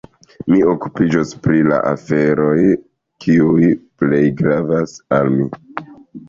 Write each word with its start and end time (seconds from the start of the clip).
Mi 0.51 0.59
okupiĝos 0.69 1.33
pri 1.43 1.59
la 1.71 1.77
aferoj, 1.89 2.55
kiuj 3.27 3.69
plej 4.03 4.23
gravas 4.41 4.97
al 5.21 5.31
mi. 5.37 5.49